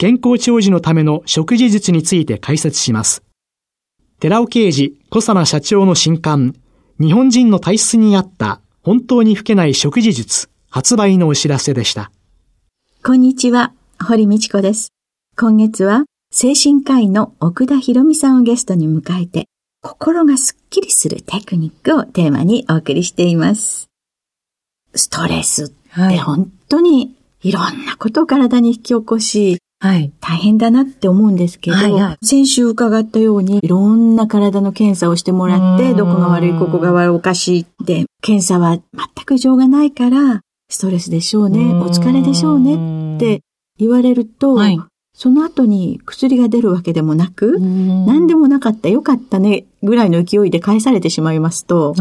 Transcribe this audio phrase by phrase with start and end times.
[0.00, 3.24] 健康長寿のための食事術について解説します。
[4.20, 6.54] 寺尾啓二、小佐奈社長の新刊、
[7.00, 12.12] 日本人の体質に合った本当に老けない食事術発売のお知らせでした。
[13.04, 14.92] こんにちは、堀道子です。
[15.36, 19.46] 今月は精神科医の奥田博美さんをゲストに迎えて、
[19.82, 23.88] 心がスッキリするテクニックをテーマにお送りしています。
[24.94, 30.12] ストレスって本当にいろんなことを体に引き起こし、はい。
[30.20, 38.82] 大変だなって思うんですけど、はいはい、先週伺ったように、いろんな体の検査をしてもらって、どこが悪い、ここが悪い、おかしいって、検査は全
[39.24, 43.42] く異常がないから、ストレスでしょうね、お疲れでしょうねって
[43.78, 44.80] 言われると、はい、
[45.14, 51.94] その後に薬が出るわけでもなく、何でもなかった、よかったね、ぐらいの勢いで返されてしまいますと、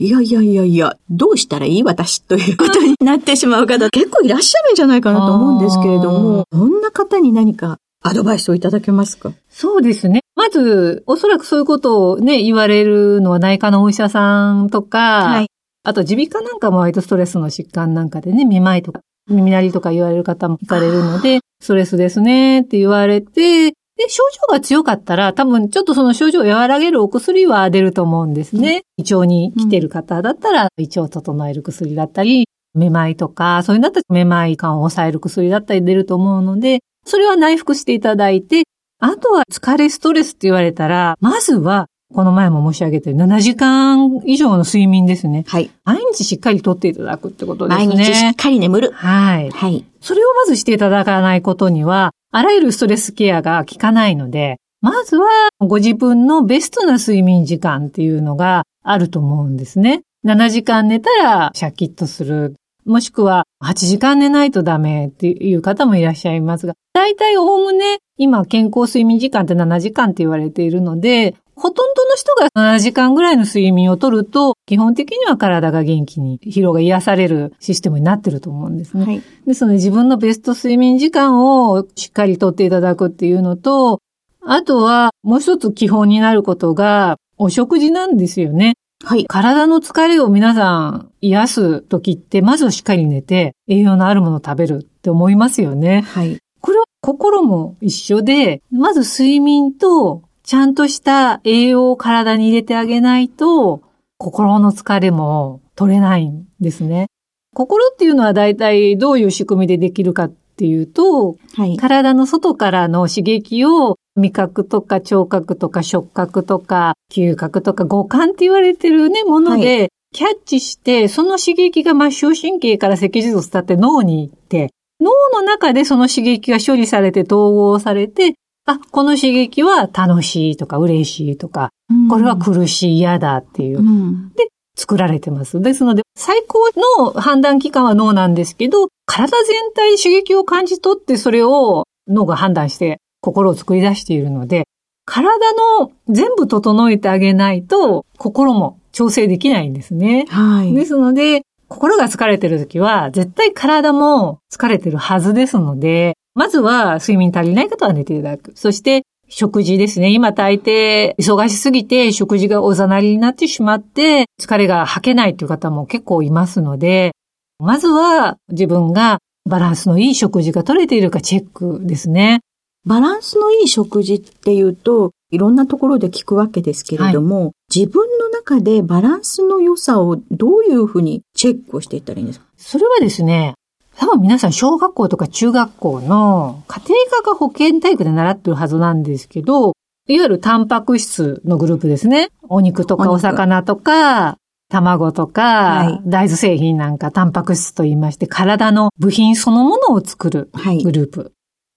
[0.00, 9.32] いやいやいやいや、どうしたらいい私ということになってしまう方 結構いらっしゃるんじゃないかなと思うんですけれども、こんな方に何かアドバイスをいただけますか？
[9.50, 10.20] そうですね。
[10.36, 15.46] まず、おそらくそういうことをね、言われるのは内科のお医者さんとか、はい、
[15.82, 28.82] あと耳鼻科なんかも割とストレスの疾患なんかでね、めまいとか、耳鳴りとか言われる方も聞かれるので、ストレスですねって言われて、で、症状が強かったら、多分ちょっとその症状を和らげるお薬は出ると思うんですね。
[28.96, 38.64] 胃腸に来てる方だったら、胃腸を整える薬だったり、めまいとか、そういうのだったらめまい感を抑える薬だったり出ると思うので、それは内服していただいて、
[39.00, 45.44] あとは疲れストレスって言われたら、まずは、この前も申し上げて7時間以上の睡眠ですね。
[45.46, 45.70] はい。
[45.84, 47.86] 毎日しっかりとっていただくってことですね。
[47.86, 48.92] 毎日しっかり眠る。
[48.92, 49.50] はい。
[49.50, 49.84] はい。
[50.00, 55.28] それをまずしていただかないことには、あらゆるストレスケアが効かないので、まずは
[55.58, 60.02] ご自分のベストな睡眠時間っていうのがあると思うんですね。
[60.26, 62.54] 7時間寝たらシャキッとする。
[62.84, 79.04] もしくは8時間寝ないとダメっていう方もいらっしゃいますが、大体おおむね今健康睡眠時間って7時間って言われているので、ほとんどの人が7時間ぐらいの睡眠をとると、基本的には体が元気に、疲労が癒されるシステムになってると思うんですね。
[79.04, 84.00] はい、ですので自分のベスト睡眠時間をしっかりとっていただくっていうのと、
[84.40, 88.74] あとはもう一つ基本になることが、お食事なんですよね。
[89.04, 89.26] はい。
[89.26, 96.02] 体の疲れを皆さん癒す時って、まずしっかり寝て、栄養のあるものを食べるって思いますよね。
[96.02, 96.38] はい。
[96.60, 103.82] これは心も一緒で、まず睡眠とちゃんとした栄養を体に入れてあげないと、
[104.16, 107.08] 心の疲れも取れないんですね。
[107.54, 128.32] 心っていうのは大体どういう仕組みでできるかっていうと、はい、体の外からの刺激を味覚とか聴覚とか触覚とか嗅覚とか五感って言われてるね、もので、キャッチして、その刺激が末梢神経から脊髄を伝って脳に行って、脳の中でその刺激が処理されて統合されて、
[128.68, 134.28] あ、この刺激は楽しいとか嬉しいとか、うん、これは苦しい、嫌だっていう、うん。
[134.34, 135.60] で、作られてます。
[135.60, 136.58] ですので、最高
[137.02, 144.66] の判断機関は脳なんですけど、体全体刺激を感じ取ってそれを脳が判断して心を作り出しているので、
[145.06, 150.26] 体の全部整えてあげないと、心も調整できないんですね。
[150.28, 150.74] はい。
[150.74, 158.52] ですので、心が疲れてる時は、絶対体も疲れてるはずですので、まずは睡眠足りない方は寝ていただく。
[158.54, 160.10] そして食事ですね。
[160.10, 167.10] 今大抵忙しすぎて食事がおざなりになってしまって疲れが吐けないという方も結構いますので、
[167.58, 169.18] まずは自分が
[169.50, 172.38] バランスのいい食事が取れているかチェックですね。
[172.86, 182.46] バランスのいい食事っていうと、いろんなところで聞くわけですけれども、はい、自分の中でバランスの良さをどういうふうにチェックをしていったらいいんですか？
[182.56, 183.54] それはですね、
[183.98, 189.72] 多分皆さん小学校とか中学校の家庭科が保健体育で習ってるはずなんですけど、
[190.06, 192.30] いわゆるタンパク質のグループですね。
[192.48, 194.38] お肉とかお魚とか、
[194.70, 200.50] 卵とか、はい、大豆製品なんかタンパク質と言いまして、体の部品そのものを作る
[200.84, 201.20] グループ。
[201.20, 201.30] はい、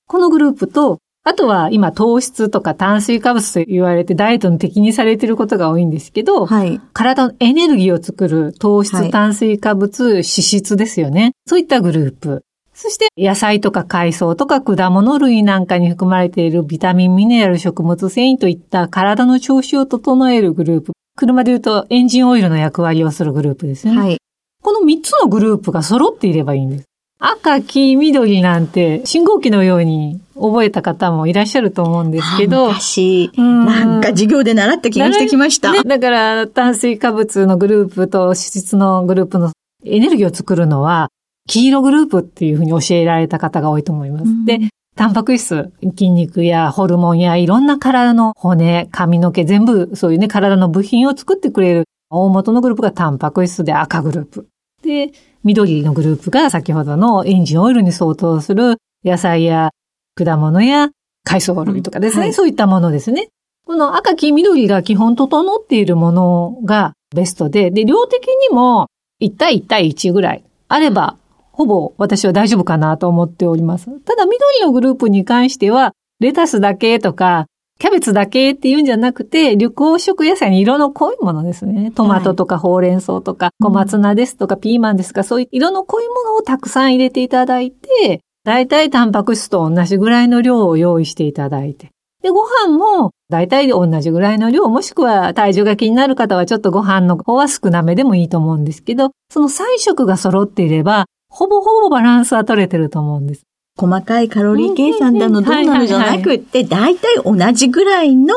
[0.07, 11.33] このグループと、あとは今糖質とか炭水化物と言われてダイエットの敵にされていることが多いんですけど、はい、体のエネルギーを作る糖質、炭水化物、脂質ですよね。
[11.45, 12.44] そういったグループ。
[12.73, 20.94] そして野菜とか海藻とか果物類なんかに含まれているビタミン、ミネラル、食物繊維といった体の調子を整えるグループ。
[21.15, 23.95] 車で言うとエンジンオイルの役割をするグループですね。
[23.95, 24.18] はい。
[24.63, 26.85] この3つのグループが揃っていればいいんです。
[27.23, 32.69] 赤、黄、緑なんて信号機のように覚えた方もいらっしゃると思うんですけど。
[32.69, 35.71] 昔、なんか授業で習った気がしてきました。
[35.71, 39.51] ね、だから炭水化物のグループと脂質のグループの
[39.85, 41.09] エネルギーを作るのは
[41.47, 44.25] 黄色グループっていうふうに教えられた方が多いと思います。
[44.45, 44.59] で、
[44.95, 54.47] タンパク質、筋肉やホルモンやいろんな体の骨、髪の毛、全部そういうね、体の部品を作ってくれる大元のグループがタンパク質で赤グループ。
[54.83, 55.12] で、
[55.43, 59.71] 緑のグループが先ほどのエンジンオイルに相当する野菜や
[60.15, 60.89] 果物や
[61.23, 63.29] 海藻類とかですね、はい、そういったものですね。
[63.65, 68.88] この赤、黄、緑が基本整っているものがベストで、で、量的にも
[69.21, 71.17] 1対1対1ぐらいあれば、
[71.51, 73.87] ほぼ私は大丈夫かなと思っております。
[74.01, 77.47] ただ、緑のグループに関しては、レタスだけとか、
[77.81, 81.89] キャベツだけっていうんじゃなくて、緑黄色野菜に色の濃いものですね。
[81.89, 91.89] トマトとかほうれん草とか、小松菜ですとか、ピーマンですとか、そういう色の濃いものをたくさん入れていただいて、だいたいタンパク質と同じぐらいの量を用意していただいて。
[92.22, 103.42] で、ご飯も、だいたい同じぐらいの量、もしくは体重が気になる方はちょっとご飯の方は少なめでもいいと思うんですけど、その3食が揃っていれば、ほぼほぼバランスは取れてると思うんです。
[103.81, 108.36] 細かいカロリー計算だのどうなのじゃなくって、大体同じぐらいの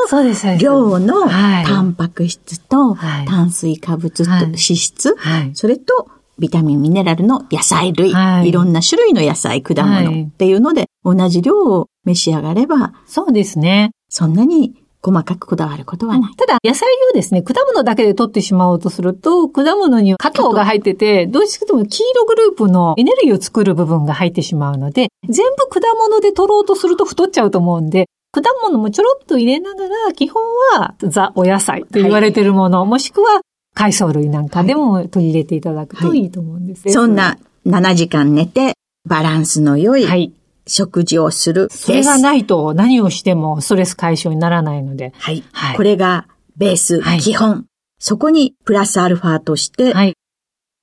[0.59, 2.95] 量のタンパク質と
[3.27, 5.15] 炭水化物と脂質、
[5.53, 6.09] それと
[6.39, 8.11] ビタミン、ミネラルの野菜類、
[8.43, 13.91] い、ろんな種類の野菜、果物っていうので、同じ量を召し上がれば、そうですね。
[14.09, 14.73] そんなに
[15.05, 16.35] 細かくこだわることはない。
[16.35, 30.41] ただ、野菜をですね、果物だけで取ってしまおうとすると、果物にカ糖が入ってて、どうしても黄色グループのエネルギーを作る部分が入ってしまうので、全部果物で取ろうとすると太っちゃうと思うんで、果物もちょろっと入れながら、基本
[30.73, 33.41] はザ・お野菜と言われているもの、はい、もしくは
[33.75, 37.37] 海藻類なんかでも取り入れていただくといいと思うんです、はい、そんな
[37.67, 38.73] 7時間寝て、
[39.07, 40.33] バランスの良い、はい
[40.67, 45.13] 食事をするそれがないと何をしてもストレス解消にならないので。
[45.17, 45.43] はい。
[45.51, 46.27] はい、これが
[46.57, 47.65] ベース、はい、基本。
[47.99, 50.13] そこにプラスアルファとして、はい、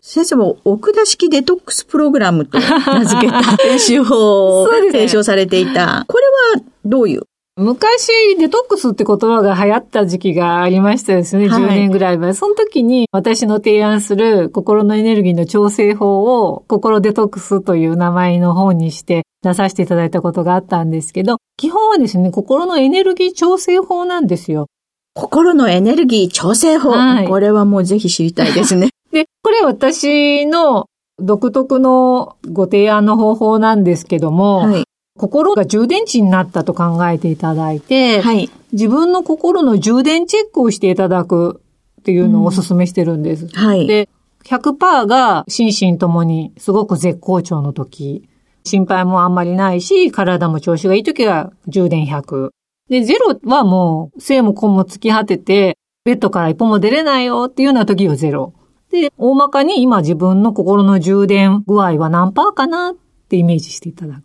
[0.00, 6.04] 先生も奥田式デトックスプログラムと名付けた 練習法を提唱されていた。
[6.08, 6.24] これ
[6.60, 7.22] はどういう？
[7.56, 12.32] 昔、デトックスって言葉が流行った時期がありましたですね、はい、10年ぐらい前。
[12.32, 24.68] その時に私の提案する心のエネルギーの調整法を心デトックスという名前の本にして出させていただいたことがあったんですけど、基本はですね、心のエネルギー調整法なんですよ。
[25.14, 26.92] 心のエネルギー調整法。
[26.92, 28.88] はい、これはもうぜひ知りたいですね。
[29.12, 30.86] で、これ私の
[31.18, 34.84] 独特のご提案の方法なんですけども、はい、
[35.18, 41.62] 心が充電池になったと考えていただいて、はい、自分の心の充電チェックをしていただく
[42.00, 43.44] っていうのをお勧めしてるんです。
[43.44, 43.86] うん、はい。
[43.86, 44.08] で、
[44.44, 48.28] 100%が心身ともにすごく絶好調の時、
[48.64, 52.50] 心配もあんまりないし、体も調子がいい時は充電100。
[52.88, 58.54] で、ゼロはもう、性も根も突き果てて、ベッドから一歩も出れないよっていうような時はゼロ。
[58.90, 62.94] で、大まかに今自分の心の充電具合は何パーかなっ
[63.28, 64.22] てイメージしていただく。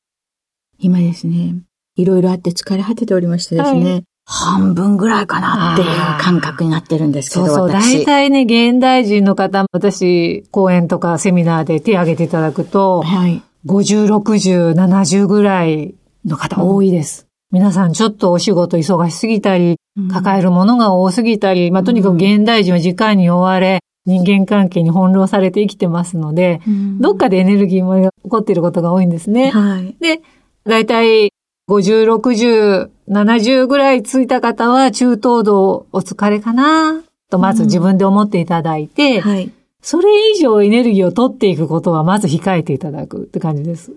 [0.79, 1.55] 今ですね、
[1.95, 5.87] いろいろあって疲れ果てておりましてですね、はい、半分ぐらいかなっていう
[6.21, 17.27] 感覚になってるんですけど、そうそう、大体ね、現代人の方、私、講演とかセミナーで手を挙げていただくと、はい、50、60、70ぐらいの方多いです。
[17.51, 19.77] うん、皆さんちょっとお仕事忙しすぎたり、
[20.11, 29.49] 抱えるものが多すぎたり、まあ、とにかく現代人は時間に追われ、人間関係に翻弄されて生きてますので、うん、どっかでエネルギーも起こっていることが多いんですね。
[29.51, 30.21] はい、で、
[30.67, 31.31] だいたい
[31.69, 43.91] 50、60、70ぐらいついた方は中等度お疲れかなとまず自分で思っていただいて、うんはい、それ以上エネルギーを取っていくことはまず控えていただくって感じです。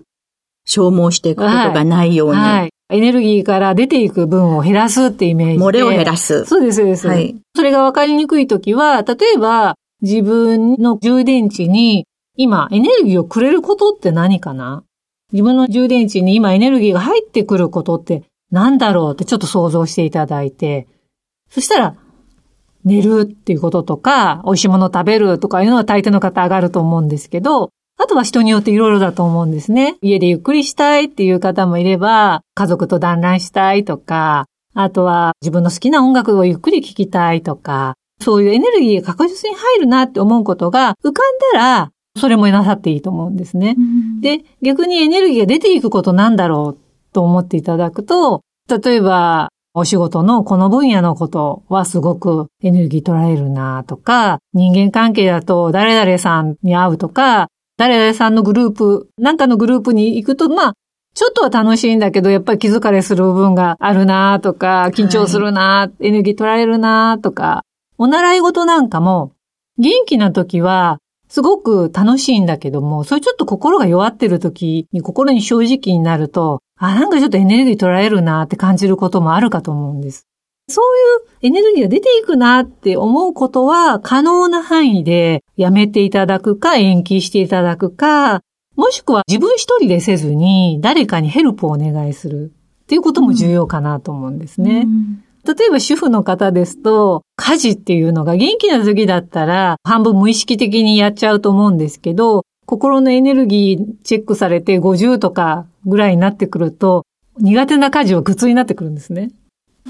[0.65, 2.35] 消耗していくことがないように。
[2.35, 2.59] はい。
[2.59, 5.65] はい、エネルギーから出ていく分を減らすってイメージで。
[5.65, 6.45] 漏れを減らす。
[6.45, 7.07] そうです、そうです。
[7.07, 7.35] はい。
[7.55, 14.83] それが分かりにくいときは、例えば自分の充電池に今エネルギーをくれることって何かな
[15.31, 20.87] 自分の充電池に今エネルギーが入ってくることって何だろうってちょっと想像していただいて、
[21.49, 21.95] そしたら、
[22.83, 29.97] 寝るっていうこととか、美味しいもの食べるとかいうのは大抵の方上がると思うんですけど、あとは人によっていろいろだと思うんですね。
[30.01, 43.75] 家でゆっくりしたいっていう方もいれば、家族と団らんしたいとか、あとは自分の好きな音楽をゆっくり聴きたいとか、そういうエネルギーが確実に入るなって思うことが浮かんだら、それもなさっていいと思うんですね。
[44.21, 60.73] で、逆にエネルギーが出ていくことなんだろうと思っていただくと、例えば、お仕事のこの分野のことはすごくエネルギー取られるなとか、人間関係だと誰々さんに会うとか、誰々さんのグループ、なんかのグループに行くと、まあ、
[61.13, 67.63] ちょっとは楽しいんだけど、やっぱり気疲れする部分があるなとか、緊張するな、はい、エネルギー取られるなとか、
[67.97, 69.33] お習い事なんかも、
[69.77, 70.99] 元気な時は、
[71.31, 80.27] すごく楽しいんだけども、それちょっと心が弱ってる時に心に正直になると、あ、なんかちょっとエネルギー取られるなって感じることもあるかと思うんです。
[80.67, 88.41] そういうエネルギーが出ていくなって思うことは可能な範囲でやめていただくか延期していただくか、
[88.75, 92.51] もしくは自分一人でせずに誰かにヘルプをお願いする
[92.83, 94.81] っていうことも重要かなと思うんですね。
[94.81, 107.05] うん例えば主婦の方ですと、家事っていうのが元気な時だったら半分無意識的にやっちゃうと思うんですけど、心のエネルギーチェックされて50とかぐらいになってくると、
[107.37, 109.31] 苦手な家事は苦痛になってくるんですね。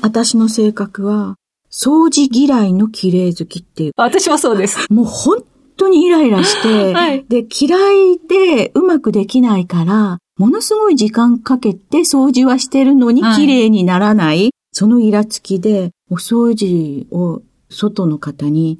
[0.02, 1.36] 私の性格は、
[1.70, 3.92] 掃除嫌いの綺麗好きっていう。
[3.98, 4.86] 私もそうです。
[4.92, 5.44] もう本
[5.78, 18.80] 当にイライラして、はい、で、嫌いでうまくできないから、ものすごい時間かけて掃除はしてるのに綺麗にならない、はい、そのイラつきで、お掃除を外の方に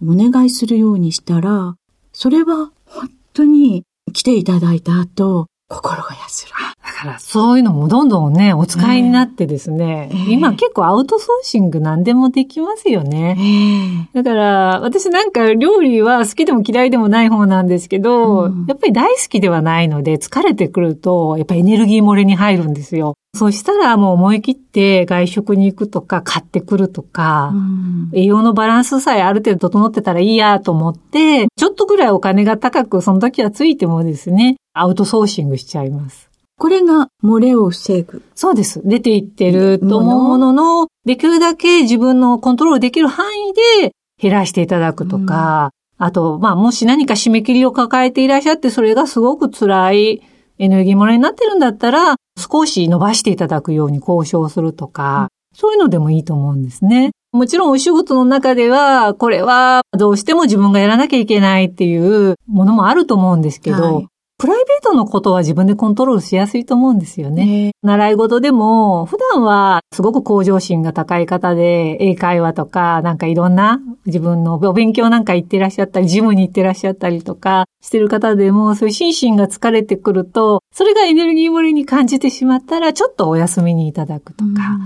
[0.00, 1.74] お願いするようにしたら、
[2.12, 3.82] それは本当に
[4.12, 6.56] 来ていただいた後、心が安ら
[6.86, 14.06] だからそういうのもどんどんね、お使いになってですね、えー、今結構アウトソーシング何でもできますよね。
[14.14, 23.16] えー、だから私なんか料理は好きでも嫌いでもない方なんですけど、うん、やっぱり大好きではないので疲れてくると、やっぱりエネルギー漏れに入るんですよ。
[23.34, 36.30] そしたらもう思い切って外食に行くとか買ってくるとか、うん、栄養のバランスさえある程度整ってたらいいやと思って、ちょっとぐらいお金が高くその時はついてもですね、アウトソーシングしちゃいます。
[36.58, 38.22] これが漏れを防ぐ？
[38.34, 38.82] そうです。
[38.84, 50.22] 出ていってると思うものの、できるだけ自分のコントロールできる範囲で減らしていただくとか、うん、あと、まあ、もし何か締め切りを抱えていらっしゃって、それがすごく辛い
[50.58, 57.10] エネルギー漏れになってるんだったら、少し伸ばしていただくように交渉するとか、うん、そういうのでもいいと思うんですね。
[57.32, 64.08] もちろんお仕事の中では、これはどうしても自分がやらなきゃいけないっていうものもあると思うんですけど、はい、
[64.42, 67.70] プライベートのことは自分でコントロールしやすいと思うんですよね。
[67.84, 84.80] 習い事でも、普段はすごく向上心が高い方で、英会話とか、なんかいろんな自分のお勉強なんか行ってらっしゃったり、ジムに行ってらっしゃったりとかしてる方でも、そういう心身が疲れてくると、それがエネルギー漏れに感じてしまったら、ちょっとお休みにいただくとか、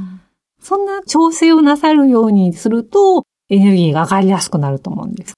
[0.60, 5.32] そんな調整をなさるようにすると、エネルギーが上がりやすくなると思うんです。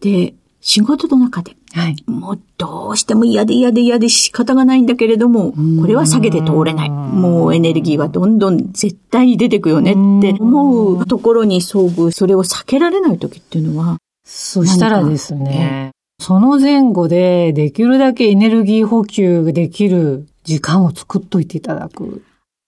[0.00, 6.90] で、仕事の中で、はい、もうどうしても嫌で嫌で嫌で仕方がないんだけれども、これは下げて通れない。
[6.90, 22.22] もうエネルギーはどんどん絶対に出てくよねって思うところに遭遇、それを避けられない時っていうのは、そしたらですね、その前後でできるだけエネルギー補給できる時間を作っといていただく。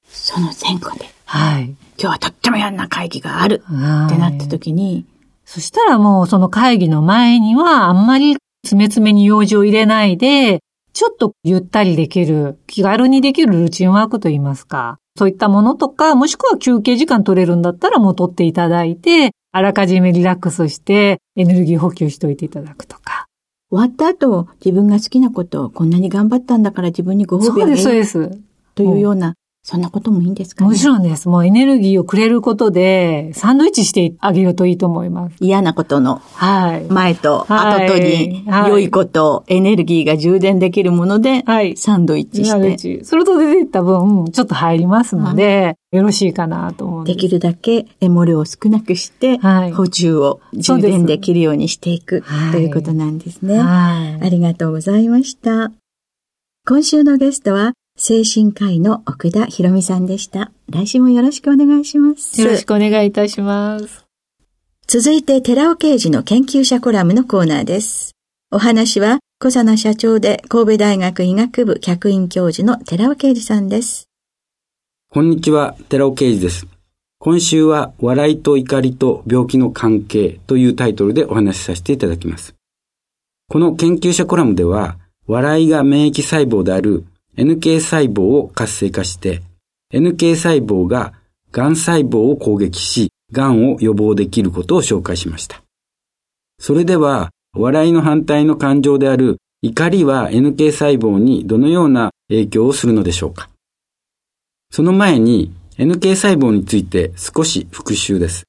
[0.08, 1.04] その前後で。
[1.26, 1.64] はい。
[1.64, 5.04] 今日はとっても嫌な会議があるってなった時に、
[5.44, 10.60] そしたらもうその会議の前にはあんまり詰め詰めに用事を入れないで、
[10.92, 14.98] ちょっとゆったりできる、気軽にできるルーチンワークといいますか。
[15.16, 23.26] そういったものとか、もしくは休憩時間取れるんだったらもう取っていただいて、あらかじめリラックスしてエネルギー補給しておいていただくとか。
[23.70, 28.38] 終わった後、自分が好きなことをこんなに頑張ったんだから自分にご褒美をそうです、そうです。
[28.74, 29.34] というような
[29.66, 30.70] そんなこともいいんですかね？
[30.70, 31.26] もちろんです。
[31.26, 35.36] もうエネルギーをくれることで、サンドイッチしてあげるといいと思います。
[35.40, 36.84] 嫌なことの、はい。
[36.84, 41.78] 前と後とに、良いこと、エネルギーが充電できるもので、はい。
[41.78, 43.04] サンドイッチして。
[43.04, 47.14] それと出ていった分、ちょっと入りますので、よろしいかなと思うで。
[47.14, 53.60] できるだけエモ量を少なくして、はい、補充を充電できるようにしていく、ということなんですね。
[53.60, 54.26] はい。
[54.26, 55.72] ありがとうございました。
[56.66, 57.72] 今週のゲストは、
[58.06, 60.52] 精神科医の奥田博美さんでした。
[60.68, 62.38] 来週もよろしくお願いします。
[62.38, 64.04] よろしくお願いいたします。
[64.86, 68.12] 続いて、寺尾刑事の研究者コラムのコーナーです。
[68.50, 74.06] お話は、小佐奈社長で神戸大学医学部客員教授の寺尾啓二さんです。
[75.10, 76.66] こんにちは、寺尾啓二です。
[77.18, 82.54] 今週は、笑いと怒りと病気の関係というタイトルでお話しさせていただきます。
[83.48, 89.42] この研究者コラムでは、笑いが免疫細胞である NK 細胞を活性化して、
[89.92, 91.12] NK 細胞が
[91.52, 95.62] 癌細胞を攻撃し、癌を予防できることを紹介しました。
[96.58, 103.48] それでは、笑いの反対の感情である怒りは NK 細胞にどのような影響をするのでしょうか
[104.70, 108.44] その前に NK 細胞について少し復習です。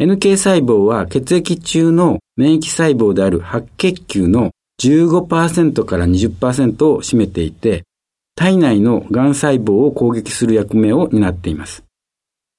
[0.00, 4.50] NK 細胞は血液中の免疫細胞である白血球の
[4.82, 7.84] 15%から20%を占めていて、
[8.38, 11.82] 体内の癌細胞を攻撃する役目を担っています。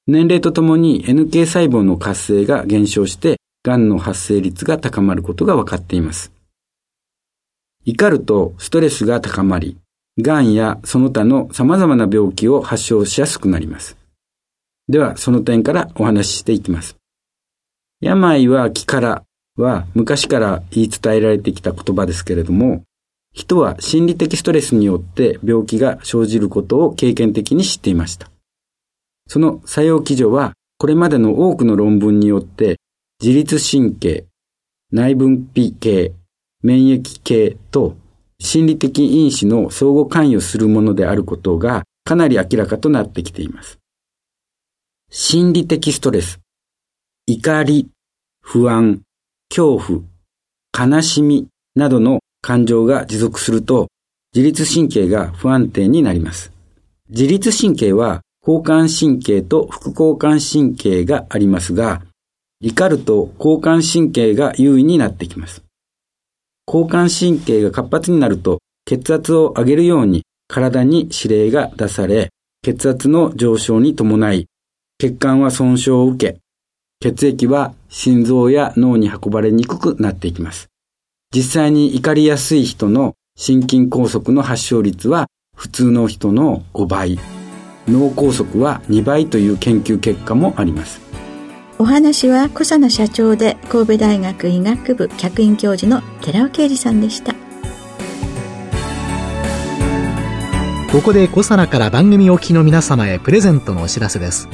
[0.07, 6.33] 年齢とともに NK 細胞の活性が減少して癌の発生率が高まることが分かっています。
[7.85, 9.77] 怒るとストレスが高まり、
[10.21, 13.95] 癌やその他の様々な病気を発症しやすくなります。
[14.89, 16.97] では、その点からお話ししていきます。
[18.01, 19.23] 病は気から
[19.55, 22.83] は昔から言い伝えられてきた言葉ですけれども、
[23.39, 28.29] 人は心理的ストレスによって病気が生じることを経験的に知っていました。
[29.27, 32.81] その作用基準は、これまでの多くの論文によって
[33.21, 34.25] 自律神経、
[34.91, 36.11] 内分泌系、
[36.63, 37.95] 免疫系と
[38.41, 43.79] 心理的因子の相互関与するものであることがかなり明らかとなってきています。
[45.09, 46.41] 心理的ストレス、
[47.25, 47.87] 怒り、
[48.41, 49.01] 不安、
[49.49, 50.01] 恐怖、
[50.77, 53.87] 悲しみなどの感情が持続すると
[54.35, 56.51] 自律神経が不安定になります。
[57.09, 62.01] 自律神経は交感神経と副交感神経がありますが、
[62.61, 65.63] 怒ると交感神経が優位になってきます。
[66.67, 72.29] 交感神経が活発になると血圧を上げるように体に指令が出され、
[72.61, 74.47] 血圧の上昇に伴い、
[74.99, 76.39] 血管は損傷を受け、
[76.99, 80.69] 血液は心臓や脳に運ばれにくくなっていきます。
[81.31, 87.19] 実際に怒りやすい人の心筋梗塞の発症率は普通の人の5倍、
[87.87, 90.99] 脳梗塞は2倍という研究結果もあります。
[91.77, 97.35] お話は小佐野社長で神戸大学医学部客員教授の寺尾啓二さんでした。
[100.91, 104.49] ここで小佐奈から番組お聞きの皆様へプレゼントのお知らせです。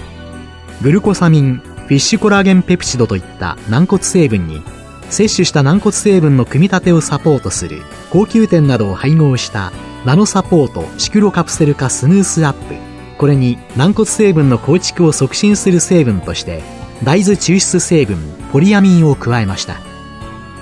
[0.82, 4.62] グルコサミンフィッシュコラーゲンペプチドといった軟骨成分に
[5.10, 9.72] 摂取した軟骨成分の組み立てをサポートする高級店などを配合した
[10.06, 12.76] ナノサポートシクロカプセル化スムースアップ。
[13.18, 16.62] これに軟骨成分の構築を促進する成分として
[17.04, 18.18] 大豆抽出成分
[18.52, 19.78] ポリアミンを加えました。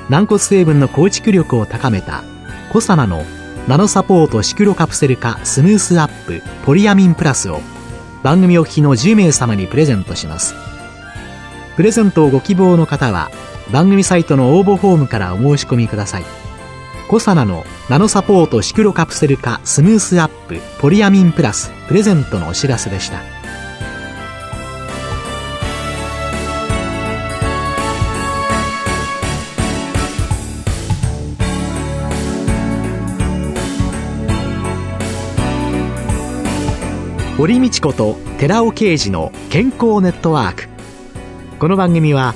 [0.09, 2.23] 軟骨成分の構築力を高めた
[2.71, 3.23] コサナの
[3.67, 7.61] ナノサポートシクロカプセル化スムースアップポリアミンプラスを
[8.21, 10.53] 番組お聞きの10名様にプレゼントします。
[11.75, 13.31] プレゼントをご希望の方は
[13.71, 16.23] 番組サイトの応募フォームからお申し込みください。
[17.07, 23.19] コサナのナノサポートシクロカプセル化スムースアップポリアミンプラスプレゼントのお知らせでした。
[37.37, 40.69] 堀道子と寺尾啓二の健康ネットワーク。
[41.59, 42.35] この番組は